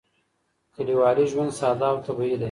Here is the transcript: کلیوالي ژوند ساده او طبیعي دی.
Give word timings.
کلیوالي 0.75 1.25
ژوند 1.31 1.51
ساده 1.59 1.87
او 1.91 1.97
طبیعي 2.05 2.35
دی. 2.37 2.39